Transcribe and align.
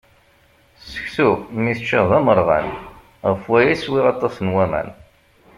Seksu, 0.91 1.27
mi 1.61 1.71
t-ččiɣ 1.77 2.03
d 2.11 2.11
amerɣan, 2.17 2.67
ɣef 3.27 3.41
waya 3.49 3.69
i 3.73 3.77
swiɣ 3.83 4.05
aṭas 4.13 4.35
n 4.45 4.53
waman. 4.55 4.89